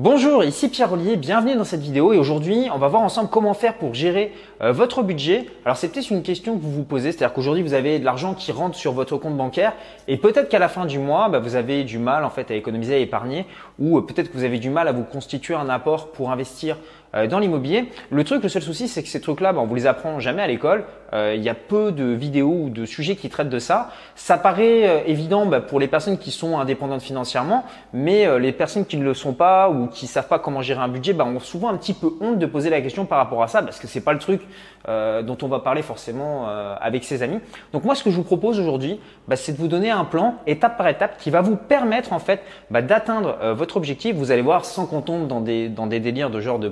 Bonjour, 0.00 0.44
ici 0.44 0.68
Pierre 0.68 0.92
Ollier, 0.92 1.16
bienvenue 1.16 1.56
dans 1.56 1.64
cette 1.64 1.80
vidéo 1.80 2.12
et 2.12 2.18
aujourd'hui 2.18 2.68
on 2.72 2.78
va 2.78 2.86
voir 2.86 3.02
ensemble 3.02 3.28
comment 3.30 3.52
faire 3.52 3.76
pour 3.78 3.94
gérer 3.94 4.32
euh, 4.62 4.70
votre 4.70 5.02
budget. 5.02 5.46
Alors 5.64 5.76
c'est 5.76 5.88
peut-être 5.88 6.12
une 6.12 6.22
question 6.22 6.56
que 6.56 6.62
vous 6.62 6.70
vous 6.70 6.84
posez, 6.84 7.10
c'est-à-dire 7.10 7.34
qu'aujourd'hui 7.34 7.64
vous 7.64 7.74
avez 7.74 7.98
de 7.98 8.04
l'argent 8.04 8.34
qui 8.34 8.52
rentre 8.52 8.76
sur 8.76 8.92
votre 8.92 9.16
compte 9.16 9.36
bancaire 9.36 9.72
et 10.06 10.16
peut-être 10.16 10.48
qu'à 10.48 10.60
la 10.60 10.68
fin 10.68 10.86
du 10.86 11.00
mois 11.00 11.28
bah, 11.28 11.40
vous 11.40 11.56
avez 11.56 11.82
du 11.82 11.98
mal 11.98 12.24
en 12.24 12.30
fait 12.30 12.48
à 12.52 12.54
économiser, 12.54 12.94
à 12.94 12.98
épargner 12.98 13.44
ou 13.80 13.98
euh, 13.98 14.02
peut-être 14.02 14.30
que 14.30 14.38
vous 14.38 14.44
avez 14.44 14.60
du 14.60 14.70
mal 14.70 14.86
à 14.86 14.92
vous 14.92 15.02
constituer 15.02 15.54
un 15.54 15.68
apport 15.68 16.12
pour 16.12 16.30
investir 16.30 16.76
dans 17.14 17.38
l'immobilier. 17.38 17.90
Le 18.10 18.22
truc, 18.24 18.42
le 18.42 18.48
seul 18.48 18.62
souci, 18.62 18.86
c'est 18.86 19.02
que 19.02 19.08
ces 19.08 19.20
trucs-là, 19.20 19.52
bah, 19.52 19.60
on 19.62 19.66
vous 19.66 19.74
les 19.74 19.86
apprend 19.86 20.20
jamais 20.20 20.42
à 20.42 20.46
l'école. 20.46 20.84
Euh, 21.14 21.34
il 21.34 21.42
y 21.42 21.48
a 21.48 21.54
peu 21.54 21.90
de 21.90 22.04
vidéos 22.04 22.64
ou 22.64 22.70
de 22.70 22.84
sujets 22.84 23.16
qui 23.16 23.30
traitent 23.30 23.48
de 23.48 23.58
ça. 23.58 23.90
Ça 24.14 24.36
paraît 24.36 24.86
euh, 24.86 25.00
évident 25.06 25.46
bah, 25.46 25.60
pour 25.60 25.80
les 25.80 25.88
personnes 25.88 26.18
qui 26.18 26.30
sont 26.30 26.58
indépendantes 26.58 27.00
financièrement, 27.00 27.64
mais 27.94 28.38
les 28.38 28.52
personnes 28.52 28.84
qui 28.84 28.98
ne 28.98 29.04
le 29.04 29.14
sont 29.14 29.32
pas 29.32 29.70
ou 29.70 29.86
qui 29.86 30.06
savent 30.06 30.28
pas 30.28 30.38
comment 30.38 30.60
gérer 30.60 30.80
un 30.80 30.88
budget, 30.88 31.14
bah, 31.14 31.24
ont 31.24 31.40
souvent 31.40 31.70
un 31.70 31.76
petit 31.76 31.94
peu 31.94 32.10
honte 32.20 32.38
de 32.38 32.46
poser 32.46 32.68
la 32.68 32.80
question 32.82 33.06
par 33.06 33.18
rapport 33.18 33.42
à 33.42 33.48
ça, 33.48 33.62
parce 33.62 33.78
que 33.78 33.86
c'est 33.86 34.02
pas 34.02 34.12
le 34.12 34.18
truc 34.18 34.42
dont 34.86 35.36
on 35.42 35.48
va 35.48 35.58
parler 35.60 35.82
forcément 35.82 36.48
avec 36.80 37.04
ses 37.04 37.22
amis. 37.22 37.40
Donc 37.72 37.84
moi, 37.84 37.94
ce 37.94 38.02
que 38.02 38.10
je 38.10 38.16
vous 38.16 38.22
propose 38.22 38.58
aujourd'hui, 38.58 39.00
c'est 39.34 39.52
de 39.52 39.58
vous 39.58 39.68
donner 39.68 39.90
un 39.90 40.04
plan 40.04 40.36
étape 40.46 40.76
par 40.76 40.88
étape 40.88 41.18
qui 41.18 41.30
va 41.30 41.40
vous 41.40 41.56
permettre 41.56 42.12
en 42.12 42.18
fait 42.18 42.42
d'atteindre 42.70 43.36
votre 43.54 43.76
objectif. 43.76 44.16
Vous 44.16 44.30
allez 44.30 44.42
voir 44.42 44.64
sans 44.64 44.86
qu'on 44.86 45.00
tombe 45.00 45.26
dans 45.26 45.40
des 45.40 45.68
dans 45.68 45.86
des 45.86 46.00
délires 46.00 46.30
de 46.30 46.40
genre 46.40 46.58
de 46.58 46.68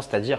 c'est-à-dire 0.00 0.38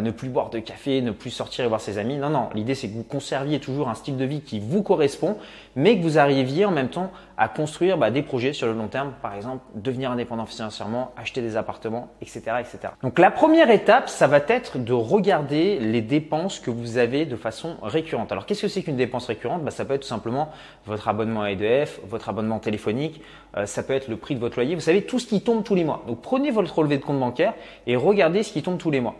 ne 0.00 0.10
plus 0.10 0.28
boire 0.28 0.50
de 0.50 0.58
café, 0.58 1.00
ne 1.00 1.10
plus 1.10 1.30
sortir 1.30 1.64
et 1.64 1.68
voir 1.68 1.80
ses 1.80 1.98
amis. 1.98 2.16
Non, 2.16 2.30
non, 2.30 2.48
l'idée 2.54 2.74
c'est 2.74 2.88
que 2.88 2.94
vous 2.94 3.02
conserviez 3.02 3.60
toujours 3.60 3.88
un 3.88 3.94
style 3.94 4.16
de 4.16 4.24
vie 4.24 4.40
qui 4.40 4.60
vous 4.60 4.82
correspond, 4.82 5.36
mais 5.76 5.98
que 5.98 6.02
vous 6.02 6.18
arriviez 6.18 6.64
en 6.64 6.70
même 6.70 6.88
temps 6.88 7.10
à 7.36 7.48
construire 7.48 7.98
bah, 7.98 8.10
des 8.10 8.22
projets 8.22 8.52
sur 8.52 8.66
le 8.66 8.74
long 8.74 8.88
terme, 8.88 9.12
par 9.20 9.34
exemple 9.34 9.64
devenir 9.74 10.10
indépendant 10.10 10.46
financièrement, 10.46 11.12
acheter 11.16 11.40
des 11.40 11.56
appartements, 11.56 12.08
etc., 12.20 12.42
etc. 12.60 12.78
Donc 13.02 13.18
la 13.18 13.30
première 13.30 13.70
étape, 13.70 14.08
ça 14.08 14.26
va 14.26 14.40
être 14.48 14.78
de 14.78 14.92
regarder 14.92 15.78
les 15.80 16.02
dépenses 16.02 16.60
que 16.60 16.70
vous 16.70 16.98
avez 16.98 17.26
de 17.26 17.36
façon 17.36 17.76
récurrente. 17.82 18.30
Alors 18.30 18.46
qu'est-ce 18.46 18.62
que 18.62 18.68
c'est 18.68 18.82
qu'une 18.82 18.96
dépense 18.96 19.26
récurrente? 19.26 19.62
Bah, 19.64 19.70
Ça 19.70 19.84
peut 19.84 19.94
être 19.94 20.02
tout 20.02 20.08
simplement 20.08 20.50
votre 20.86 21.08
abonnement 21.08 21.42
à 21.42 21.50
EDF, 21.50 22.00
votre 22.06 22.28
abonnement 22.28 22.58
téléphonique, 22.58 23.20
euh, 23.56 23.66
ça 23.66 23.82
peut 23.82 23.92
être 23.92 24.08
le 24.08 24.16
prix 24.16 24.34
de 24.34 24.40
votre 24.40 24.56
loyer, 24.56 24.74
vous 24.74 24.80
savez, 24.80 25.02
tout 25.02 25.18
ce 25.18 25.26
qui 25.26 25.40
tombe 25.40 25.64
tous 25.64 25.74
les 25.74 25.84
mois. 25.84 26.04
Donc 26.06 26.20
prenez 26.22 26.50
votre 26.50 26.74
relevé 26.74 26.98
de 26.98 27.02
compte 27.02 27.18
bancaire 27.20 27.54
et 27.86 27.96
regardez 27.96 28.42
ce 28.42 28.52
qui 28.52 28.62
tombe 28.62 28.78
tous 28.78 28.90
les 28.90 29.00
mois. 29.00 29.16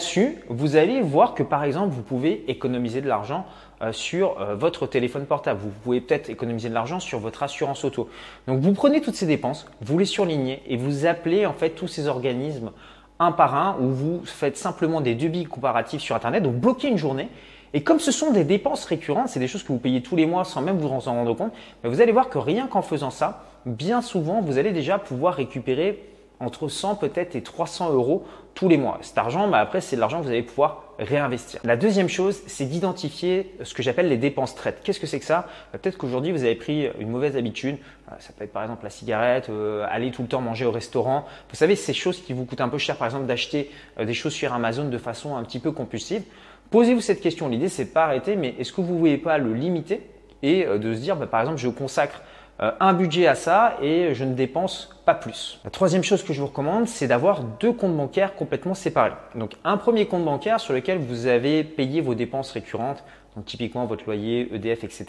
Là-dessus, 0.00 0.38
vous 0.48 0.76
allez 0.76 1.02
voir 1.02 1.34
que 1.34 1.42
par 1.42 1.62
exemple, 1.62 1.90
vous 1.90 2.00
pouvez 2.00 2.50
économiser 2.50 3.02
de 3.02 3.06
l'argent 3.06 3.44
euh, 3.82 3.92
sur 3.92 4.40
euh, 4.40 4.54
votre 4.54 4.86
téléphone 4.86 5.26
portable. 5.26 5.60
Vous 5.62 5.68
pouvez 5.68 6.00
peut-être 6.00 6.30
économiser 6.30 6.70
de 6.70 6.74
l'argent 6.74 7.00
sur 7.00 7.18
votre 7.18 7.42
assurance 7.42 7.84
auto. 7.84 8.08
Donc 8.46 8.60
vous 8.60 8.72
prenez 8.72 9.02
toutes 9.02 9.14
ces 9.14 9.26
dépenses, 9.26 9.66
vous 9.82 9.98
les 9.98 10.06
surlignez 10.06 10.62
et 10.66 10.78
vous 10.78 11.04
appelez 11.04 11.44
en 11.44 11.52
fait 11.52 11.68
tous 11.70 11.86
ces 11.86 12.08
organismes 12.08 12.70
un 13.18 13.30
par 13.30 13.54
un 13.54 13.76
où 13.78 13.90
vous 13.90 14.22
faites 14.24 14.56
simplement 14.56 15.02
des 15.02 15.14
devis 15.14 15.44
comparatifs 15.44 16.00
sur 16.00 16.16
Internet. 16.16 16.44
Donc 16.44 16.54
bloquez 16.54 16.88
une 16.88 16.96
journée. 16.96 17.28
Et 17.74 17.82
comme 17.82 18.00
ce 18.00 18.10
sont 18.10 18.30
des 18.30 18.44
dépenses 18.44 18.86
récurrentes, 18.86 19.28
c'est 19.28 19.38
des 19.38 19.48
choses 19.48 19.64
que 19.64 19.72
vous 19.72 19.78
payez 19.78 20.00
tous 20.00 20.16
les 20.16 20.24
mois 20.24 20.46
sans 20.46 20.62
même 20.62 20.78
vous 20.78 20.88
en 20.88 20.98
rendre 21.00 21.34
compte, 21.34 21.52
vous 21.84 22.00
allez 22.00 22.12
voir 22.12 22.30
que 22.30 22.38
rien 22.38 22.68
qu'en 22.68 22.80
faisant 22.80 23.10
ça, 23.10 23.44
bien 23.66 24.00
souvent, 24.00 24.40
vous 24.40 24.56
allez 24.56 24.72
déjà 24.72 24.98
pouvoir 24.98 25.34
récupérer 25.34 26.02
entre 26.40 26.68
100 26.68 26.96
peut-être 26.96 27.36
et 27.36 27.42
300 27.42 27.92
euros 27.92 28.24
tous 28.54 28.68
les 28.68 28.78
mois. 28.78 28.98
Cet 29.02 29.16
argent, 29.18 29.48
bah 29.48 29.58
après, 29.58 29.80
c'est 29.80 29.96
de 29.96 30.00
l'argent 30.00 30.18
que 30.18 30.24
vous 30.24 30.30
allez 30.30 30.42
pouvoir 30.42 30.94
réinvestir. 30.98 31.60
La 31.64 31.76
deuxième 31.76 32.08
chose, 32.08 32.40
c'est 32.46 32.64
d'identifier 32.64 33.54
ce 33.62 33.74
que 33.74 33.82
j'appelle 33.82 34.08
les 34.08 34.16
dépenses 34.16 34.54
traites. 34.54 34.80
Qu'est-ce 34.82 35.00
que 35.00 35.06
c'est 35.06 35.20
que 35.20 35.24
ça? 35.24 35.46
Bah, 35.72 35.78
Peut-être 35.80 35.96
qu'aujourd'hui, 35.96 36.32
vous 36.32 36.44
avez 36.44 36.54
pris 36.54 36.88
une 36.98 37.08
mauvaise 37.08 37.36
habitude. 37.36 37.76
Euh, 38.10 38.14
ça 38.18 38.32
peut 38.36 38.44
être 38.44 38.52
par 38.52 38.62
exemple 38.62 38.84
la 38.84 38.90
cigarette, 38.90 39.48
euh, 39.50 39.86
aller 39.88 40.10
tout 40.10 40.22
le 40.22 40.28
temps 40.28 40.40
manger 40.40 40.64
au 40.64 40.72
restaurant. 40.72 41.26
Vous 41.50 41.56
savez, 41.56 41.76
ces 41.76 41.94
choses 41.94 42.20
qui 42.20 42.32
vous 42.32 42.44
coûtent 42.44 42.60
un 42.60 42.68
peu 42.68 42.78
cher, 42.78 42.96
par 42.96 43.06
exemple 43.06 43.26
d'acheter 43.26 43.70
euh, 43.98 44.04
des 44.04 44.14
choses 44.14 44.32
sur 44.32 44.52
Amazon 44.52 44.88
de 44.88 44.98
façon 44.98 45.36
un 45.36 45.44
petit 45.44 45.58
peu 45.58 45.72
compulsive. 45.72 46.22
Posez-vous 46.70 47.00
cette 47.00 47.20
question. 47.20 47.48
L'idée, 47.48 47.68
c'est 47.68 47.92
pas 47.92 48.04
arrêter, 48.04 48.36
mais 48.36 48.54
est-ce 48.58 48.72
que 48.72 48.80
vous 48.80 48.94
ne 48.94 48.98
voulez 48.98 49.18
pas 49.18 49.38
le 49.38 49.54
limiter 49.54 50.02
et 50.42 50.64
de 50.64 50.94
se 50.94 51.00
dire, 51.00 51.16
bah, 51.16 51.26
par 51.26 51.40
exemple, 51.40 51.58
je 51.58 51.68
consacre 51.68 52.22
euh, 52.22 52.24
un 52.60 52.92
budget 52.92 53.26
à 53.26 53.34
ça 53.34 53.76
et 53.80 54.14
je 54.14 54.24
ne 54.24 54.34
dépense 54.34 54.90
pas 55.06 55.14
plus. 55.14 55.60
La 55.64 55.70
troisième 55.70 56.02
chose 56.02 56.22
que 56.22 56.34
je 56.34 56.40
vous 56.40 56.48
recommande, 56.48 56.86
c'est 56.86 57.06
d'avoir 57.06 57.42
deux 57.42 57.72
comptes 57.72 57.96
bancaires 57.96 58.34
complètement 58.34 58.74
séparés. 58.74 59.12
Donc 59.34 59.52
un 59.64 59.78
premier 59.78 60.06
compte 60.06 60.24
bancaire 60.24 60.60
sur 60.60 60.74
lequel 60.74 60.98
vous 60.98 61.26
avez 61.26 61.64
payé 61.64 62.02
vos 62.02 62.14
dépenses 62.14 62.52
récurrentes, 62.52 63.02
donc 63.34 63.46
typiquement 63.46 63.86
votre 63.86 64.04
loyer, 64.04 64.54
EDF, 64.54 64.84
etc. 64.84 65.06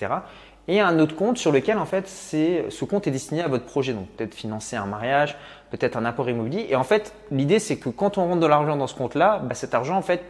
Et 0.68 0.80
un 0.80 1.00
autre 1.00 1.16
compte 1.16 1.38
sur 1.38 1.52
lequel 1.52 1.78
en 1.78 1.86
fait 1.86 2.08
c'est 2.08 2.66
ce 2.70 2.86
compte 2.86 3.08
est 3.08 3.12
destiné 3.12 3.42
à 3.42 3.50
votre 3.50 3.66
projet, 3.66 3.94
donc 3.94 4.08
peut-être 4.08 4.34
financer 4.34 4.78
un 4.78 4.86
mariage, 4.86 5.36
peut-être 5.72 5.98
un 5.98 6.06
apport 6.06 6.30
immobilier. 6.30 6.68
Et 6.70 6.76
en 6.78 6.84
fait 6.84 7.14
l'idée 7.32 7.60
c'est 7.60 7.78
que 7.78 7.90
quand 7.90 8.18
on 8.18 8.28
rentre 8.28 8.40
de 8.40 8.48
l'argent 8.48 8.78
dans 8.78 8.88
ce 8.88 8.96
compte-là, 8.96 9.40
bah, 9.44 9.56
cet 9.56 9.74
argent 9.74 9.98
en 9.98 10.02
fait 10.02 10.24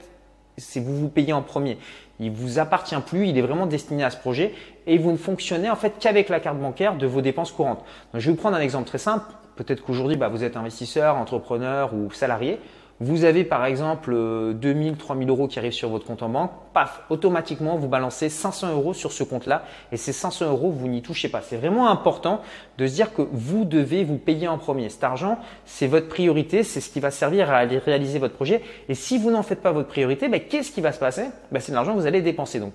c'est 0.57 0.79
vous 0.79 0.95
vous 0.95 1.09
payez 1.09 1.33
en 1.33 1.41
premier. 1.41 1.77
Il 2.19 2.31
vous 2.31 2.59
appartient 2.59 2.95
plus, 3.05 3.27
il 3.27 3.37
est 3.37 3.41
vraiment 3.41 3.65
destiné 3.65 4.03
à 4.03 4.09
ce 4.09 4.17
projet 4.17 4.53
et 4.85 4.97
vous 4.97 5.11
ne 5.11 5.17
fonctionnez 5.17 5.69
en 5.69 5.75
fait 5.75 5.93
qu'avec 5.99 6.29
la 6.29 6.39
carte 6.39 6.59
bancaire 6.59 6.95
de 6.95 7.07
vos 7.07 7.21
dépenses 7.21 7.51
courantes. 7.51 7.83
je 8.13 8.19
vais 8.19 8.31
vous 8.31 8.37
prendre 8.37 8.55
un 8.57 8.61
exemple 8.61 8.87
très 8.87 8.97
simple. 8.97 9.25
Peut-être 9.55 9.83
qu'aujourd'hui, 9.83 10.17
bah, 10.17 10.27
vous 10.29 10.43
êtes 10.43 10.55
investisseur, 10.55 11.17
entrepreneur 11.17 11.93
ou 11.93 12.11
salarié. 12.11 12.59
Vous 13.03 13.23
avez 13.23 13.43
par 13.43 13.65
exemple 13.65 14.11
2000, 14.53 14.91
euh, 14.91 14.95
3000 14.95 15.27
euros 15.27 15.47
qui 15.47 15.57
arrivent 15.57 15.71
sur 15.71 15.89
votre 15.89 16.05
compte 16.05 16.21
en 16.21 16.29
banque, 16.29 16.51
paf, 16.71 17.01
automatiquement 17.09 17.75
vous 17.75 17.87
balancez 17.87 18.29
500 18.29 18.73
euros 18.73 18.93
sur 18.93 19.11
ce 19.11 19.23
compte-là 19.23 19.63
et 19.91 19.97
ces 19.97 20.13
500 20.13 20.51
euros 20.51 20.69
vous 20.69 20.87
n'y 20.87 21.01
touchez 21.01 21.27
pas. 21.27 21.41
C'est 21.41 21.57
vraiment 21.57 21.89
important 21.89 22.41
de 22.77 22.85
se 22.85 22.93
dire 22.93 23.11
que 23.11 23.23
vous 23.31 23.65
devez 23.65 24.03
vous 24.03 24.19
payer 24.19 24.47
en 24.47 24.59
premier. 24.59 24.89
Cet 24.89 25.03
argent, 25.03 25.39
c'est 25.65 25.87
votre 25.87 26.09
priorité, 26.09 26.61
c'est 26.61 26.79
ce 26.79 26.91
qui 26.91 26.99
va 26.99 27.09
servir 27.09 27.49
à 27.49 27.61
réaliser 27.61 28.19
votre 28.19 28.35
projet. 28.35 28.61
Et 28.87 28.93
si 28.93 29.17
vous 29.17 29.31
n'en 29.31 29.41
faites 29.41 29.63
pas 29.63 29.71
votre 29.71 29.87
priorité, 29.87 30.29
ben, 30.29 30.39
qu'est-ce 30.39 30.71
qui 30.71 30.81
va 30.81 30.91
se 30.91 30.99
passer? 30.99 31.23
Ben, 31.51 31.59
C'est 31.59 31.71
de 31.71 31.77
l'argent 31.77 31.95
que 31.95 31.99
vous 31.99 32.05
allez 32.05 32.21
dépenser. 32.21 32.59
Donc 32.59 32.73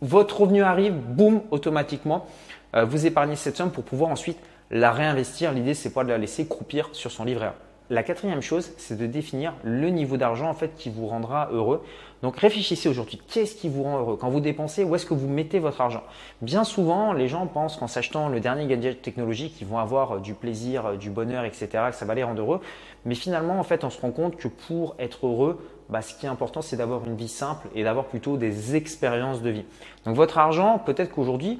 votre 0.00 0.40
revenu 0.40 0.64
arrive, 0.64 0.94
boum, 0.94 1.40
automatiquement, 1.52 2.26
euh, 2.74 2.84
vous 2.84 3.06
épargnez 3.06 3.36
cette 3.36 3.56
somme 3.56 3.70
pour 3.70 3.84
pouvoir 3.84 4.10
ensuite 4.10 4.38
la 4.72 4.90
réinvestir. 4.90 5.52
L'idée, 5.52 5.74
c'est 5.74 5.92
pas 5.92 6.02
de 6.02 6.08
la 6.08 6.18
laisser 6.18 6.48
croupir 6.48 6.88
sur 6.90 7.12
son 7.12 7.24
livret. 7.24 7.52
La 7.90 8.02
quatrième 8.02 8.40
chose, 8.40 8.72
c'est 8.78 8.96
de 8.96 9.06
définir 9.06 9.54
le 9.64 9.90
niveau 9.90 10.16
d'argent 10.16 10.48
en 10.48 10.54
fait 10.54 10.74
qui 10.76 10.88
vous 10.88 11.06
rendra 11.08 11.48
heureux. 11.52 11.82
Donc 12.22 12.36
réfléchissez 12.38 12.88
aujourd'hui, 12.88 13.20
qu'est-ce 13.28 13.56
qui 13.56 13.68
vous 13.68 13.82
rend 13.82 13.98
heureux? 13.98 14.16
Quand 14.16 14.30
vous 14.30 14.40
dépensez, 14.40 14.84
où 14.84 14.94
est-ce 14.94 15.04
que 15.04 15.14
vous 15.14 15.28
mettez 15.28 15.58
votre 15.58 15.80
argent? 15.80 16.02
Bien 16.40 16.62
souvent, 16.62 17.12
les 17.12 17.26
gens 17.26 17.46
pensent 17.48 17.76
qu'en 17.76 17.88
s'achetant 17.88 18.28
le 18.28 18.38
dernier 18.38 18.66
gadget 18.66 19.02
technologique, 19.02 19.60
ils 19.60 19.66
vont 19.66 19.78
avoir 19.78 20.12
euh, 20.12 20.20
du 20.20 20.32
plaisir, 20.32 20.86
euh, 20.86 20.96
du 20.96 21.10
bonheur, 21.10 21.44
etc., 21.44 21.68
que 21.90 21.96
ça 21.96 22.04
va 22.04 22.14
les 22.14 22.22
rendre 22.22 22.40
heureux. 22.40 22.60
Mais 23.04 23.16
finalement, 23.16 23.58
en 23.58 23.64
fait, 23.64 23.82
on 23.82 23.90
se 23.90 24.00
rend 24.00 24.12
compte 24.12 24.36
que 24.36 24.46
pour 24.46 24.94
être 25.00 25.26
heureux, 25.26 25.58
bah, 25.88 26.00
ce 26.00 26.14
qui 26.14 26.26
est 26.26 26.28
important, 26.28 26.62
c'est 26.62 26.76
d'avoir 26.76 27.04
une 27.04 27.16
vie 27.16 27.28
simple 27.28 27.68
et 27.74 27.82
d'avoir 27.82 28.06
plutôt 28.06 28.36
des 28.36 28.76
expériences 28.76 29.42
de 29.42 29.50
vie. 29.50 29.64
Donc 30.06 30.14
votre 30.14 30.38
argent, 30.38 30.78
peut-être 30.78 31.10
qu'aujourd'hui, 31.10 31.58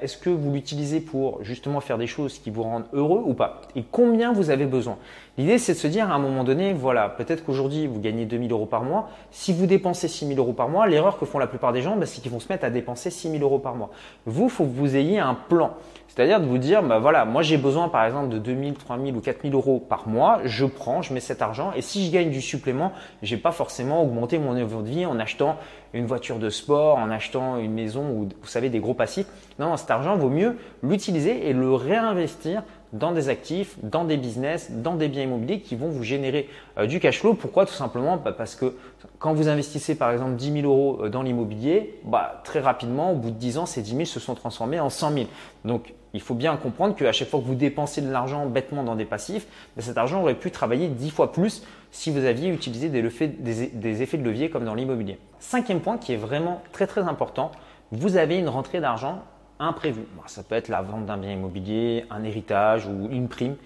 est-ce 0.00 0.16
que 0.16 0.30
vous 0.30 0.52
l'utilisez 0.52 1.00
pour 1.00 1.44
justement 1.44 1.80
faire 1.80 1.98
des 1.98 2.06
choses 2.06 2.38
qui 2.38 2.50
vous 2.50 2.62
rendent 2.62 2.86
heureux 2.92 3.22
ou 3.24 3.34
pas? 3.34 3.60
Et 3.76 3.84
combien 3.90 4.32
vous 4.32 4.50
avez 4.50 4.64
besoin? 4.64 4.96
L'idée, 5.40 5.56
c'est 5.56 5.72
de 5.72 5.78
se 5.78 5.86
dire 5.86 6.10
à 6.10 6.14
un 6.14 6.18
moment 6.18 6.44
donné, 6.44 6.74
voilà, 6.74 7.08
peut-être 7.08 7.46
qu'aujourd'hui, 7.46 7.86
vous 7.86 7.98
gagnez 7.98 8.26
2000 8.26 8.52
euros 8.52 8.66
par 8.66 8.82
mois. 8.82 9.08
Si 9.30 9.54
vous 9.54 9.64
dépensez 9.64 10.06
6000 10.06 10.38
euros 10.38 10.52
par 10.52 10.68
mois, 10.68 10.86
l'erreur 10.86 11.18
que 11.18 11.24
font 11.24 11.38
la 11.38 11.46
plupart 11.46 11.72
des 11.72 11.80
gens, 11.80 11.96
bah, 11.96 12.04
c'est 12.04 12.20
qu'ils 12.20 12.30
vont 12.30 12.40
se 12.40 12.48
mettre 12.50 12.66
à 12.66 12.68
dépenser 12.68 13.08
6000 13.08 13.42
euros 13.42 13.58
par 13.58 13.74
mois. 13.74 13.88
Vous, 14.26 14.44
il 14.44 14.50
faut 14.50 14.64
que 14.64 14.76
vous 14.76 14.96
ayez 14.96 15.18
un 15.18 15.32
plan. 15.32 15.78
C'est-à-dire 16.10 16.40
de 16.40 16.44
vous 16.44 16.58
dire, 16.58 16.82
bah 16.82 16.98
voilà, 16.98 17.24
moi 17.24 17.42
j'ai 17.42 17.56
besoin 17.56 17.88
par 17.88 18.04
exemple 18.04 18.30
de 18.30 18.38
2000, 18.38 18.74
3000 18.74 19.14
ou 19.14 19.20
4000 19.20 19.54
euros 19.54 19.78
par 19.78 20.08
mois, 20.08 20.40
je 20.44 20.66
prends, 20.66 21.02
je 21.02 21.14
mets 21.14 21.20
cet 21.20 21.40
argent 21.40 21.70
et 21.76 21.82
si 21.82 22.04
je 22.04 22.10
gagne 22.10 22.30
du 22.30 22.42
supplément, 22.42 22.92
je 23.22 23.32
n'ai 23.32 23.40
pas 23.40 23.52
forcément 23.52 24.02
augmenté 24.02 24.40
mon 24.40 24.54
niveau 24.54 24.82
de 24.82 24.88
vie 24.88 25.06
en 25.06 25.20
achetant 25.20 25.56
une 25.94 26.06
voiture 26.06 26.40
de 26.40 26.50
sport, 26.50 26.98
en 26.98 27.10
achetant 27.10 27.58
une 27.58 27.72
maison 27.72 28.10
ou 28.10 28.28
vous 28.42 28.48
savez 28.48 28.70
des 28.70 28.80
gros 28.80 28.92
passifs. 28.92 29.28
Non, 29.60 29.76
cet 29.76 29.92
argent 29.92 30.16
vaut 30.16 30.30
mieux 30.30 30.58
l'utiliser 30.82 31.48
et 31.48 31.52
le 31.52 31.72
réinvestir 31.72 32.64
dans 32.92 33.12
des 33.12 33.28
actifs, 33.28 33.76
dans 33.82 34.04
des 34.04 34.16
business, 34.16 34.70
dans 34.70 34.94
des 34.94 35.08
biens 35.08 35.22
immobiliers 35.22 35.60
qui 35.60 35.76
vont 35.76 35.88
vous 35.88 36.02
générer 36.02 36.48
euh, 36.78 36.86
du 36.86 37.00
cash 37.00 37.20
flow. 37.20 37.34
Pourquoi? 37.34 37.66
Tout 37.66 37.74
simplement 37.74 38.16
bah, 38.16 38.32
parce 38.32 38.54
que 38.54 38.76
quand 39.18 39.32
vous 39.32 39.48
investissez 39.48 39.94
par 39.94 40.10
exemple 40.10 40.34
10 40.34 40.62
000 40.62 40.66
euros 40.66 41.04
euh, 41.04 41.08
dans 41.08 41.22
l'immobilier, 41.22 41.98
bah, 42.04 42.40
très 42.44 42.60
rapidement, 42.60 43.12
au 43.12 43.16
bout 43.16 43.30
de 43.30 43.36
10 43.36 43.58
ans, 43.58 43.66
ces 43.66 43.82
10 43.82 43.90
000 43.90 44.04
se 44.04 44.20
sont 44.20 44.34
transformés 44.34 44.80
en 44.80 44.90
100 44.90 45.12
000. 45.12 45.26
Donc 45.64 45.94
il 46.12 46.20
faut 46.20 46.34
bien 46.34 46.56
comprendre 46.56 46.96
qu'à 46.96 47.12
chaque 47.12 47.28
fois 47.28 47.40
que 47.40 47.44
vous 47.44 47.54
dépensez 47.54 48.02
de 48.02 48.10
l'argent 48.10 48.46
bêtement 48.46 48.82
dans 48.82 48.96
des 48.96 49.04
passifs, 49.04 49.46
bah, 49.76 49.82
cet 49.82 49.96
argent 49.96 50.22
aurait 50.22 50.34
pu 50.34 50.50
travailler 50.50 50.88
10 50.88 51.10
fois 51.10 51.32
plus 51.32 51.62
si 51.92 52.10
vous 52.10 52.24
aviez 52.24 52.50
utilisé 52.50 52.88
des, 52.88 53.02
des 53.02 54.02
effets 54.02 54.18
de 54.18 54.24
levier 54.24 54.50
comme 54.50 54.64
dans 54.64 54.74
l'immobilier. 54.74 55.18
Cinquième 55.38 55.80
point 55.80 55.98
qui 55.98 56.12
est 56.12 56.16
vraiment 56.16 56.62
très 56.72 56.86
très 56.86 57.02
important, 57.02 57.52
vous 57.92 58.16
avez 58.16 58.38
une 58.38 58.48
rentrée 58.48 58.80
d'argent 58.80 59.22
imprévu. 59.60 60.02
ça 60.26 60.42
peut 60.42 60.56
être 60.56 60.68
la 60.68 60.82
vente 60.82 61.06
d'un 61.06 61.18
bien 61.18 61.32
immobilier, 61.32 62.06
un 62.10 62.24
héritage 62.24 62.86
ou 62.86 63.08
une 63.10 63.28
prime. 63.28 63.56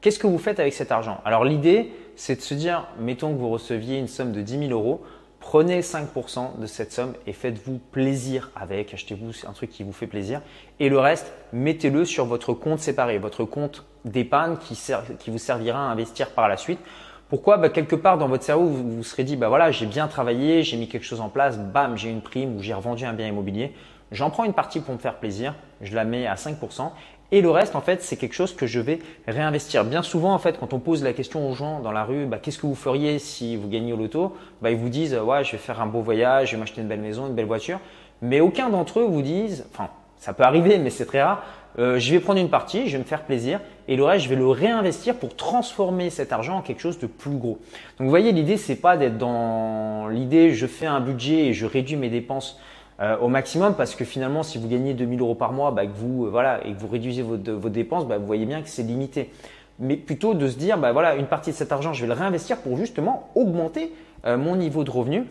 Qu'est-ce 0.00 0.18
que 0.18 0.26
vous 0.26 0.38
faites 0.38 0.58
avec 0.58 0.72
cet 0.72 0.90
argent? 0.90 1.20
Alors 1.24 1.44
l'idée, 1.44 1.92
c'est 2.16 2.36
de 2.36 2.40
se 2.40 2.54
dire, 2.54 2.88
mettons 2.98 3.32
que 3.32 3.38
vous 3.38 3.50
receviez 3.50 3.98
une 3.98 4.08
somme 4.08 4.32
de 4.32 4.40
10 4.40 4.68
000 4.68 4.70
euros. 4.72 5.02
Prenez 5.38 5.80
5% 5.80 6.58
de 6.58 6.66
cette 6.66 6.92
somme 6.92 7.14
et 7.26 7.32
faites-vous 7.32 7.78
plaisir 7.90 8.50
avec. 8.56 8.94
Achetez-vous 8.94 9.32
un 9.46 9.52
truc 9.52 9.70
qui 9.70 9.82
vous 9.82 9.92
fait 9.92 10.06
plaisir. 10.06 10.40
Et 10.80 10.88
le 10.88 10.98
reste, 10.98 11.32
mettez-le 11.52 12.04
sur 12.04 12.24
votre 12.24 12.52
compte 12.52 12.78
séparé, 12.78 13.18
votre 13.18 13.44
compte 13.44 13.84
d'épargne 14.04 14.56
qui, 14.56 15.30
vous 15.30 15.38
servira 15.38 15.78
à 15.78 15.92
investir 15.92 16.30
par 16.30 16.48
la 16.48 16.56
suite. 16.56 16.80
Pourquoi? 17.28 17.56
Bah, 17.56 17.68
Quelque 17.68 17.96
part 17.96 18.18
dans 18.18 18.28
votre 18.28 18.44
cerveau, 18.44 18.66
vous 18.66 18.96
vous 18.96 19.02
serez 19.04 19.24
dit, 19.24 19.36
bah 19.36 19.48
voilà, 19.48 19.70
j'ai 19.70 19.86
bien 19.86 20.06
travaillé, 20.06 20.62
j'ai 20.62 20.76
mis 20.76 20.88
quelque 20.88 21.04
chose 21.04 21.20
en 21.20 21.28
place, 21.28 21.58
bam, 21.58 21.96
j'ai 21.96 22.10
une 22.10 22.22
prime 22.22 22.56
ou 22.56 22.62
j'ai 22.62 22.74
revendu 22.74 23.04
un 23.04 23.12
bien 23.12 23.26
immobilier. 23.26 23.72
J'en 24.12 24.30
prends 24.30 24.44
une 24.44 24.52
partie 24.52 24.80
pour 24.80 24.94
me 24.94 24.98
faire 24.98 25.16
plaisir, 25.16 25.54
je 25.80 25.94
la 25.94 26.04
mets 26.04 26.26
à 26.26 26.34
5% 26.34 26.90
et 27.32 27.40
le 27.40 27.50
reste, 27.50 27.74
en 27.76 27.80
fait, 27.80 28.02
c'est 28.02 28.16
quelque 28.16 28.34
chose 28.34 28.54
que 28.54 28.66
je 28.66 28.78
vais 28.78 28.98
réinvestir. 29.26 29.86
Bien 29.86 30.02
souvent, 30.02 30.34
en 30.34 30.38
fait, 30.38 30.60
quand 30.60 30.74
on 30.74 30.78
pose 30.78 31.02
la 31.02 31.14
question 31.14 31.48
aux 31.48 31.54
gens 31.54 31.80
dans 31.80 31.90
la 31.90 32.04
rue, 32.04 32.26
bah, 32.26 32.38
qu'est-ce 32.40 32.58
que 32.58 32.66
vous 32.66 32.74
feriez 32.74 33.18
si 33.18 33.56
vous 33.56 33.68
gagnez 33.68 33.94
au 33.94 33.96
loto 33.96 34.36
bah, 34.60 34.70
Ils 34.70 34.76
vous 34.76 34.90
disent, 34.90 35.14
ouais, 35.14 35.42
je 35.42 35.52
vais 35.52 35.58
faire 35.58 35.80
un 35.80 35.86
beau 35.86 36.02
voyage, 36.02 36.50
je 36.50 36.56
vais 36.56 36.60
m'acheter 36.60 36.82
une 36.82 36.88
belle 36.88 37.00
maison, 37.00 37.26
une 37.28 37.34
belle 37.34 37.46
voiture. 37.46 37.80
Mais 38.20 38.40
aucun 38.40 38.68
d'entre 38.68 39.00
eux 39.00 39.04
vous 39.04 39.22
disent, 39.22 39.64
enfin, 39.72 39.88
ça 40.18 40.34
peut 40.34 40.42
arriver, 40.42 40.76
mais 40.76 40.90
c'est 40.90 41.06
très 41.06 41.22
rare, 41.22 41.42
euh, 41.78 41.98
je 41.98 42.12
vais 42.12 42.20
prendre 42.20 42.38
une 42.38 42.50
partie, 42.50 42.86
je 42.86 42.92
vais 42.92 42.98
me 42.98 43.08
faire 43.08 43.22
plaisir 43.22 43.60
et 43.88 43.96
le 43.96 44.04
reste, 44.04 44.24
je 44.24 44.28
vais 44.28 44.36
le 44.36 44.46
réinvestir 44.46 45.14
pour 45.14 45.34
transformer 45.34 46.10
cet 46.10 46.32
argent 46.32 46.58
en 46.58 46.60
quelque 46.60 46.80
chose 46.80 46.98
de 46.98 47.06
plus 47.06 47.36
gros. 47.38 47.58
Donc, 47.98 48.04
vous 48.04 48.10
voyez, 48.10 48.32
l'idée, 48.32 48.58
c'est 48.58 48.76
pas 48.76 48.98
d'être 48.98 49.16
dans 49.16 50.06
l'idée, 50.08 50.52
je 50.52 50.66
fais 50.66 50.84
un 50.86 51.00
budget 51.00 51.46
et 51.46 51.52
je 51.54 51.64
réduis 51.64 51.96
mes 51.96 52.10
dépenses 52.10 52.60
euh, 53.00 53.16
au 53.18 53.28
maximum 53.28 53.74
parce 53.74 53.94
que 53.94 54.04
finalement, 54.04 54.42
si 54.42 54.58
vous 54.58 54.68
gagnez 54.68 54.94
2000 54.94 55.20
euros 55.20 55.34
par 55.34 55.52
mois 55.52 55.70
bah, 55.70 55.86
que 55.86 55.92
vous, 55.92 56.26
euh, 56.26 56.30
voilà, 56.30 56.64
et 56.66 56.72
que 56.72 56.78
vous 56.78 56.88
réduisez 56.88 57.22
vos, 57.22 57.36
dépenses, 57.36 58.06
bah, 58.06 58.18
vous 58.18 58.26
voyez 58.26 58.46
bien 58.46 58.62
que 58.62 58.68
c'est 58.68 58.82
limité. 58.82 59.30
Mais 59.78 59.96
plutôt 59.96 60.34
de 60.34 60.46
se 60.48 60.56
dire, 60.56 60.78
bah, 60.78 60.92
voilà, 60.92 61.16
une 61.16 61.26
partie 61.26 61.50
de 61.50 61.56
cet 61.56 61.72
argent, 61.72 61.92
je 61.92 62.02
vais 62.02 62.06
le 62.06 62.12
réinvestir 62.12 62.58
pour 62.58 62.76
justement 62.76 63.30
augmenter 63.34 63.92
euh, 64.26 64.36
mon 64.36 64.56
niveau 64.56 64.84
de 64.84 64.90
revenu. 64.90 65.24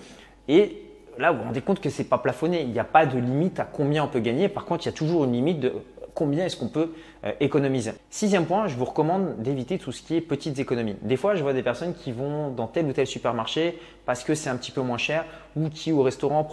Et 0.47 0.81
là, 1.17 1.31
vous 1.31 1.37
vous 1.37 1.43
rendez 1.45 1.61
compte 1.61 1.79
que 1.79 1.89
c'est 1.89 2.03
pas 2.03 2.17
plafonné. 2.17 2.61
Il 2.61 2.71
n'y 2.71 2.79
a 2.79 2.83
pas 2.83 3.05
de 3.05 3.17
limite 3.17 3.59
à 3.59 3.65
combien 3.65 4.03
on 4.03 4.07
peut 4.07 4.19
gagner. 4.19 4.49
Par 4.49 4.65
contre, 4.65 4.85
il 4.85 4.87
y 4.87 4.93
a 4.93 4.97
toujours 4.97 5.23
une 5.23 5.33
limite 5.33 5.59
de 5.59 5.73
combien 6.13 6.45
est-ce 6.45 6.57
qu'on 6.57 6.67
peut 6.67 6.93
euh, 7.25 7.31
économiser. 7.39 7.91
Sixième 8.09 8.45
point, 8.45 8.67
je 8.67 8.75
vous 8.75 8.85
recommande 8.85 9.41
d'éviter 9.41 9.77
tout 9.77 9.91
ce 9.91 10.01
qui 10.01 10.15
est 10.15 10.21
petites 10.21 10.59
économies. 10.59 10.95
Des 11.01 11.17
fois, 11.17 11.35
je 11.35 11.43
vois 11.43 11.53
des 11.53 11.63
personnes 11.63 11.93
qui 11.93 12.11
vont 12.11 12.49
dans 12.49 12.67
tel 12.67 12.85
ou 12.85 12.93
tel 12.93 13.07
supermarché 13.07 13.79
parce 14.05 14.23
que 14.23 14.35
c'est 14.35 14.49
un 14.49 14.55
petit 14.55 14.71
peu 14.71 14.81
moins 14.81 14.97
cher 14.97 15.25
ou 15.55 15.69
qui 15.69 15.91
au 15.91 16.03
restaurant 16.03 16.43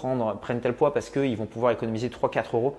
prennent 0.40 0.60
tel 0.60 0.74
poids 0.74 0.92
parce 0.92 1.10
qu'ils 1.10 1.36
vont 1.36 1.46
pouvoir 1.46 1.72
économiser 1.72 2.08
3-4 2.08 2.54
euros. 2.54 2.76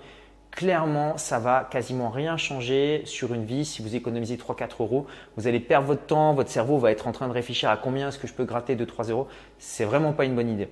Clairement, 0.51 1.17
ça 1.17 1.37
va 1.37 1.67
quasiment 1.69 2.09
rien 2.09 2.35
changer 2.35 3.03
sur 3.05 3.33
une 3.33 3.45
vie 3.45 3.65
si 3.65 3.81
vous 3.81 3.95
économisez 3.95 4.35
3-4 4.35 4.81
euros. 4.81 5.05
Vous 5.37 5.47
allez 5.47 5.59
perdre 5.59 5.87
votre 5.87 6.05
temps, 6.05 6.33
votre 6.33 6.49
cerveau 6.49 6.79
va 6.79 6.91
être 6.91 7.07
en 7.07 7.11
train 7.11 7.27
de 7.27 7.33
réfléchir 7.33 7.69
à 7.69 7.77
combien 7.77 8.09
est-ce 8.09 8.17
que 8.17 8.27
je 8.27 8.33
peux 8.33 8.45
gratter 8.45 8.75
de 8.75 8.83
3 8.83 9.05
euros. 9.05 9.27
C'est 9.59 9.85
vraiment 9.85 10.11
pas 10.11 10.25
une 10.25 10.35
bonne 10.35 10.49
idée. 10.49 10.67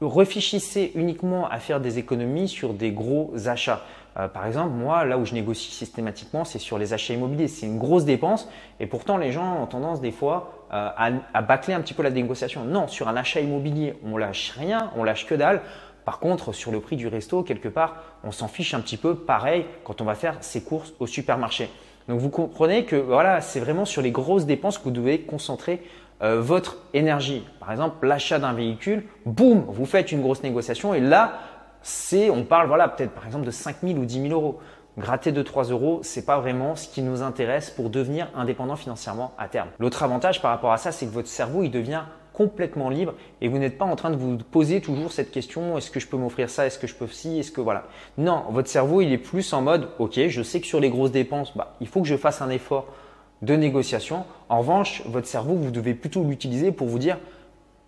Réfléchissez 0.00 0.92
uniquement 0.94 1.48
à 1.48 1.58
faire 1.58 1.78
des 1.78 1.98
économies 1.98 2.48
sur 2.48 2.72
des 2.72 2.90
gros 2.90 3.32
achats. 3.46 3.82
Euh, 4.18 4.28
par 4.28 4.46
exemple, 4.46 4.70
moi, 4.70 5.04
là 5.04 5.18
où 5.18 5.26
je 5.26 5.34
négocie 5.34 5.70
systématiquement, 5.70 6.44
c'est 6.44 6.58
sur 6.58 6.78
les 6.78 6.94
achats 6.94 7.12
immobiliers. 7.12 7.48
C'est 7.48 7.66
une 7.66 7.78
grosse 7.78 8.06
dépense 8.06 8.48
et 8.80 8.86
pourtant 8.86 9.18
les 9.18 9.30
gens 9.30 9.62
ont 9.62 9.66
tendance 9.66 10.00
des 10.00 10.10
fois 10.10 10.66
euh, 10.72 10.88
à, 10.96 11.42
bâcler 11.42 11.74
un 11.74 11.80
petit 11.80 11.92
peu 11.92 12.02
la 12.02 12.10
négociation. 12.10 12.64
Non, 12.64 12.88
sur 12.88 13.08
un 13.08 13.16
achat 13.16 13.40
immobilier, 13.40 13.94
on 14.02 14.16
lâche 14.16 14.52
rien, 14.56 14.90
on 14.96 15.04
lâche 15.04 15.26
que 15.26 15.34
dalle. 15.34 15.60
Par 16.06 16.18
contre, 16.18 16.52
sur 16.52 16.72
le 16.72 16.80
prix 16.80 16.96
du 16.96 17.06
resto, 17.06 17.42
quelque 17.42 17.68
part, 17.68 17.96
on 18.24 18.32
s'en 18.32 18.48
fiche 18.48 18.72
un 18.72 18.80
petit 18.80 18.96
peu. 18.96 19.14
Pareil 19.14 19.66
quand 19.84 20.00
on 20.00 20.04
va 20.04 20.14
faire 20.14 20.38
ses 20.40 20.62
courses 20.62 20.94
au 20.98 21.06
supermarché. 21.06 21.68
Donc 22.08 22.20
vous 22.20 22.30
comprenez 22.30 22.86
que 22.86 22.96
voilà, 22.96 23.42
c'est 23.42 23.60
vraiment 23.60 23.84
sur 23.84 24.00
les 24.00 24.10
grosses 24.10 24.46
dépenses 24.46 24.78
que 24.78 24.84
vous 24.84 24.90
devez 24.90 25.20
concentrer 25.20 25.82
euh, 26.22 26.40
votre 26.40 26.76
énergie. 26.94 27.46
Par 27.60 27.70
exemple, 27.70 28.06
l'achat 28.06 28.38
d'un 28.38 28.52
véhicule, 28.52 29.04
boum, 29.26 29.64
vous 29.68 29.86
faites 29.86 30.12
une 30.12 30.22
grosse 30.22 30.42
négociation 30.42 30.94
et 30.94 31.00
là, 31.00 31.38
c'est, 31.82 32.28
on 32.28 32.44
parle 32.44 32.68
voilà 32.68 32.88
peut-être 32.88 33.12
par 33.12 33.26
exemple 33.26 33.46
de 33.46 33.50
5 33.50 33.76
000 33.82 33.98
ou 33.98 34.04
10 34.04 34.28
000 34.28 34.34
euros. 34.34 34.58
Gratter 34.98 35.32
de 35.32 35.42
3 35.42 35.64
euros, 35.64 36.00
c'est 36.02 36.26
pas 36.26 36.40
vraiment 36.40 36.74
ce 36.76 36.88
qui 36.88 37.00
nous 37.00 37.22
intéresse 37.22 37.70
pour 37.70 37.90
devenir 37.90 38.28
indépendant 38.34 38.76
financièrement 38.76 39.32
à 39.38 39.48
terme. 39.48 39.68
L'autre 39.78 40.02
avantage 40.02 40.42
par 40.42 40.50
rapport 40.50 40.72
à 40.72 40.76
ça, 40.76 40.92
c'est 40.92 41.06
que 41.06 41.12
votre 41.12 41.28
cerveau 41.28 41.62
il 41.62 41.70
devient 41.70 42.02
complètement 42.32 42.88
libre 42.88 43.14
et 43.40 43.48
vous 43.48 43.58
n'êtes 43.58 43.78
pas 43.78 43.84
en 43.84 43.96
train 43.96 44.10
de 44.10 44.16
vous 44.16 44.38
poser 44.38 44.80
toujours 44.80 45.12
cette 45.12 45.30
question 45.30 45.76
est-ce 45.76 45.90
que 45.90 46.00
je 46.00 46.06
peux 46.06 46.16
m'offrir 46.16 46.48
ça 46.48 46.64
est-ce 46.64 46.78
que 46.78 46.86
je 46.86 46.94
peux 46.94 47.06
ci 47.06 47.38
est-ce 47.38 47.50
que 47.50 47.60
voilà 47.60 47.84
non 48.18 48.44
votre 48.50 48.68
cerveau 48.68 49.02
il 49.02 49.12
est 49.12 49.18
plus 49.18 49.52
en 49.52 49.60
mode 49.62 49.88
ok 49.98 50.28
je 50.28 50.42
sais 50.42 50.60
que 50.60 50.66
sur 50.66 50.80
les 50.80 50.90
grosses 50.90 51.12
dépenses 51.12 51.54
bah, 51.56 51.76
il 51.80 51.88
faut 51.88 52.00
que 52.00 52.08
je 52.08 52.16
fasse 52.16 52.40
un 52.40 52.48
effort 52.48 52.86
de 53.42 53.56
négociation 53.56 54.24
en 54.48 54.58
revanche 54.58 55.02
votre 55.06 55.26
cerveau 55.26 55.54
vous 55.54 55.70
devez 55.70 55.94
plutôt 55.94 56.22
l'utiliser 56.24 56.72
pour 56.72 56.88
vous 56.88 56.98
dire 56.98 57.18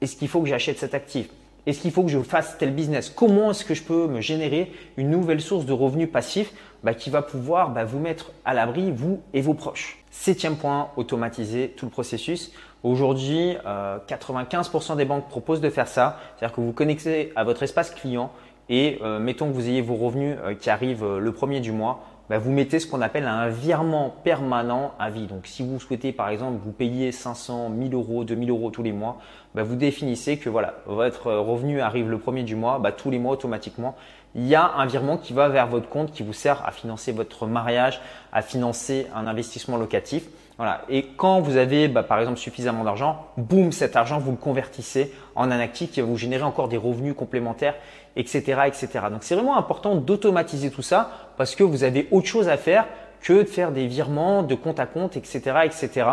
est-ce 0.02 0.16
qu'il 0.16 0.26
faut 0.26 0.40
que 0.40 0.49
j'achète 0.49 0.78
cet 0.78 0.94
actif? 0.94 1.28
Est-ce 1.64 1.81
qu'il 1.81 1.93
faut 1.93 2.02
que 2.02 2.08
je 2.08 2.19
fasse 2.19 2.58
tel 2.58 2.75
business? 2.75 3.08
Comment 3.08 3.52
est-ce 3.52 3.64
que 3.64 3.72
je 3.72 3.84
peux 3.84 4.08
me 4.08 4.20
générer 4.20 4.72
une 4.96 5.10
nouvelle 5.10 5.40
source 5.40 5.64
de 5.64 5.72
revenus 5.72 6.10
passifs 6.10 6.52
bah, 6.82 6.93
qui 6.93 7.08
va 7.08 7.22
pouvoir 7.22 7.70
bah, 7.70 7.84
vous 7.84 8.00
mettre 8.00 8.32
à 8.44 8.52
l'abri, 8.52 8.90
vous 8.90 9.20
et 9.32 9.40
vos 9.40 9.54
proches? 9.54 10.02
Septième 10.10 10.56
point, 10.56 10.88
automatiser 10.96 11.69
tout 11.76 11.87
le 11.87 11.93
processus. 11.93 12.50
Aujourd'hui, 12.82 13.56
95% 13.64 14.93
euh, 14.93 14.96
des 14.96 15.05
banques 15.05 15.28
proposent 15.28 15.60
de 15.60 15.70
faire 15.70 15.87
ça. 15.87 16.19
C'est-à-dire 16.37 16.56
que 16.56 16.60
vous 16.60 16.72
connectez 16.72 17.32
à 17.37 17.44
votre 17.44 17.62
espace 17.62 17.90
client 17.90 18.32
et 18.69 18.98
euh, 19.02 19.20
mettons 19.20 19.46
que 19.46 19.55
vous 19.55 19.69
ayez 19.69 19.82
vos 19.82 19.94
revenus 19.94 20.37
euh, 20.43 20.55
qui 20.55 20.69
arrivent 20.69 21.06
le 21.16 21.32
premier 21.32 21.60
du 21.60 21.70
mois. 21.70 22.02
Bah, 22.30 22.38
vous 22.38 22.52
mettez 22.52 22.78
ce 22.78 22.86
qu'on 22.86 23.00
appelle 23.02 23.26
un 23.26 23.48
virement 23.48 24.14
permanent 24.22 24.94
à 24.98 25.10
vie. 25.10 25.26
Donc, 25.26 25.46
si 25.46 25.62
vous 25.62 25.80
souhaitez, 25.80 26.12
par 26.12 26.28
exemple, 26.28 26.58
vous 26.64 26.72
payer 26.72 27.12
500, 27.12 27.69
1000 27.70 27.94
euros, 27.94 28.24
2000 28.24 28.50
euros 28.50 28.70
tous 28.70 28.82
les 28.82 28.92
mois, 28.92 29.19
bah, 29.54 29.62
vous 29.62 29.76
définissez 29.76 30.38
que 30.38 30.48
voilà, 30.48 30.74
votre 30.86 31.32
revenu 31.32 31.80
arrive 31.80 32.08
le 32.08 32.19
premier 32.19 32.42
du 32.44 32.56
mois, 32.56 32.78
bah, 32.78 32.92
tous 32.92 33.10
les 33.10 33.19
mois 33.19 33.32
automatiquement, 33.32 33.96
il 34.34 34.46
y 34.46 34.54
a 34.54 34.72
un 34.76 34.86
virement 34.86 35.19
qui 35.19 35.32
va 35.32 35.48
vers 35.48 35.66
votre 35.66 35.88
compte 35.88 36.12
qui 36.12 36.22
vous 36.22 36.32
sert 36.32 36.64
à 36.64 36.70
financer 36.70 37.12
votre 37.12 37.46
mariage, 37.46 38.00
à 38.32 38.40
financer 38.40 39.06
un 39.14 39.26
investissement 39.26 39.76
locatif. 39.76 40.24
Voilà. 40.58 40.82
Et 40.88 41.06
quand 41.16 41.40
vous 41.40 41.56
avez, 41.56 41.88
bah, 41.88 42.02
par 42.02 42.20
exemple, 42.20 42.38
suffisamment 42.38 42.84
d'argent, 42.84 43.26
boum, 43.37 43.72
cet 43.72 43.96
argent, 43.96 44.19
vous 44.19 44.32
le 44.32 44.37
convertissez 44.37 45.12
en 45.34 45.50
un 45.50 45.58
actif 45.58 45.90
qui 45.90 46.00
va 46.00 46.06
vous 46.06 46.16
générer 46.16 46.43
encore 46.43 46.69
des 46.69 46.76
revenus 46.76 47.14
complémentaires, 47.14 47.75
etc., 48.16 48.62
etc. 48.66 48.88
Donc, 49.10 49.22
c'est 49.22 49.34
vraiment 49.34 49.56
important 49.56 49.94
d'automatiser 49.94 50.70
tout 50.70 50.82
ça 50.82 51.10
parce 51.37 51.54
que 51.54 51.64
vous 51.64 51.84
avez 51.84 52.08
autre 52.10 52.26
chose 52.26 52.49
à 52.49 52.56
faire 52.56 52.87
que 53.22 53.32
de 53.32 53.44
faire 53.44 53.72
des 53.72 53.86
virements 53.86 54.42
de 54.42 54.54
compte 54.54 54.80
à 54.80 54.86
compte, 54.86 55.16
etc., 55.16 55.40
etc. 55.64 56.06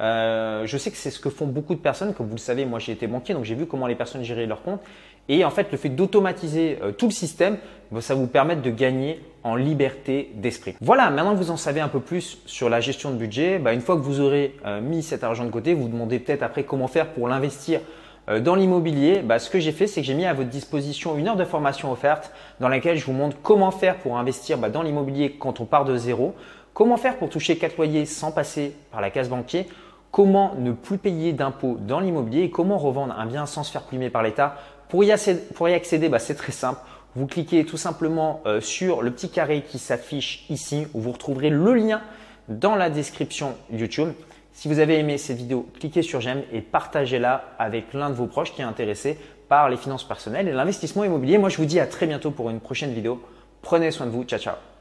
Euh, 0.00 0.62
je 0.64 0.78
sais 0.78 0.90
que 0.90 0.96
c'est 0.96 1.10
ce 1.10 1.18
que 1.18 1.28
font 1.28 1.46
beaucoup 1.46 1.74
de 1.74 1.80
personnes. 1.80 2.14
Comme 2.14 2.26
vous 2.26 2.36
le 2.36 2.38
savez, 2.38 2.64
moi 2.64 2.78
j'ai 2.78 2.92
été 2.92 3.06
banquier, 3.06 3.34
donc 3.34 3.44
j'ai 3.44 3.56
vu 3.56 3.66
comment 3.66 3.86
les 3.86 3.96
personnes 3.96 4.22
géraient 4.22 4.46
leur 4.46 4.62
compte. 4.62 4.80
Et 5.28 5.44
en 5.44 5.50
fait, 5.50 5.70
le 5.70 5.78
fait 5.78 5.88
d'automatiser 5.88 6.78
euh, 6.82 6.92
tout 6.92 7.06
le 7.06 7.12
système, 7.12 7.58
bah, 7.90 8.00
ça 8.00 8.14
vous 8.14 8.26
permet 8.26 8.56
de 8.56 8.70
gagner 8.70 9.20
en 9.44 9.54
liberté 9.54 10.30
d'esprit. 10.34 10.74
Voilà, 10.80 11.10
maintenant 11.10 11.32
que 11.32 11.38
vous 11.38 11.50
en 11.50 11.56
savez 11.56 11.80
un 11.80 11.88
peu 11.88 12.00
plus 12.00 12.38
sur 12.46 12.68
la 12.68 12.80
gestion 12.80 13.10
de 13.10 13.16
budget, 13.16 13.58
bah, 13.58 13.72
une 13.72 13.80
fois 13.80 13.96
que 13.96 14.00
vous 14.00 14.20
aurez 14.20 14.56
euh, 14.64 14.80
mis 14.80 15.02
cet 15.02 15.24
argent 15.24 15.44
de 15.44 15.50
côté, 15.50 15.74
vous 15.74 15.82
vous 15.82 15.88
demandez 15.88 16.18
peut-être 16.18 16.42
après 16.42 16.64
comment 16.64 16.88
faire 16.88 17.08
pour 17.08 17.28
l'investir 17.28 17.80
dans 18.28 18.54
l'immobilier, 18.54 19.20
bah, 19.20 19.38
ce 19.38 19.50
que 19.50 19.58
j'ai 19.58 19.72
fait, 19.72 19.86
c'est 19.86 20.00
que 20.00 20.06
j'ai 20.06 20.14
mis 20.14 20.26
à 20.26 20.32
votre 20.32 20.48
disposition 20.48 21.18
une 21.18 21.28
heure 21.28 21.36
de 21.36 21.44
formation 21.44 21.90
offerte 21.90 22.30
dans 22.60 22.68
laquelle 22.68 22.96
je 22.96 23.04
vous 23.04 23.12
montre 23.12 23.36
comment 23.42 23.70
faire 23.72 23.98
pour 23.98 24.16
investir 24.16 24.58
bah, 24.58 24.70
dans 24.70 24.82
l'immobilier 24.82 25.32
quand 25.32 25.60
on 25.60 25.64
part 25.64 25.84
de 25.84 25.96
zéro, 25.96 26.34
comment 26.72 26.96
faire 26.96 27.16
pour 27.16 27.28
toucher 27.28 27.58
quatre 27.58 27.76
loyers 27.76 28.06
sans 28.06 28.30
passer 28.30 28.76
par 28.92 29.00
la 29.00 29.10
case 29.10 29.28
banquier, 29.28 29.66
comment 30.12 30.54
ne 30.56 30.72
plus 30.72 30.98
payer 30.98 31.32
d'impôts 31.32 31.76
dans 31.80 31.98
l'immobilier 31.98 32.42
et 32.42 32.50
comment 32.50 32.78
revendre 32.78 33.14
un 33.18 33.26
bien 33.26 33.46
sans 33.46 33.64
se 33.64 33.72
faire 33.72 33.82
plumer 33.82 34.10
par 34.10 34.22
l'État. 34.22 34.56
Pour 34.88 35.02
y 35.02 35.10
accéder, 35.10 36.08
bah, 36.08 36.18
c'est 36.18 36.34
très 36.34 36.52
simple. 36.52 36.80
Vous 37.16 37.26
cliquez 37.26 37.64
tout 37.64 37.76
simplement 37.76 38.40
euh, 38.46 38.60
sur 38.60 39.02
le 39.02 39.10
petit 39.10 39.30
carré 39.30 39.62
qui 39.62 39.78
s'affiche 39.78 40.44
ici 40.48 40.86
où 40.94 41.00
vous 41.00 41.12
retrouverez 41.12 41.50
le 41.50 41.74
lien 41.74 42.00
dans 42.48 42.74
la 42.74 42.88
description 42.88 43.54
YouTube. 43.70 44.12
Si 44.52 44.68
vous 44.68 44.78
avez 44.78 44.98
aimé 44.98 45.18
cette 45.18 45.38
vidéo, 45.38 45.66
cliquez 45.80 46.02
sur 46.02 46.20
j'aime 46.20 46.42
et 46.52 46.60
partagez-la 46.60 47.44
avec 47.58 47.94
l'un 47.94 48.10
de 48.10 48.14
vos 48.14 48.26
proches 48.26 48.52
qui 48.52 48.60
est 48.60 48.64
intéressé 48.64 49.18
par 49.48 49.68
les 49.68 49.76
finances 49.76 50.04
personnelles 50.04 50.48
et 50.48 50.52
l'investissement 50.52 51.04
immobilier. 51.04 51.38
Moi, 51.38 51.48
je 51.48 51.56
vous 51.56 51.64
dis 51.64 51.80
à 51.80 51.86
très 51.86 52.06
bientôt 52.06 52.30
pour 52.30 52.50
une 52.50 52.60
prochaine 52.60 52.92
vidéo. 52.92 53.22
Prenez 53.62 53.90
soin 53.90 54.06
de 54.06 54.10
vous. 54.10 54.24
Ciao, 54.24 54.38
ciao. 54.38 54.62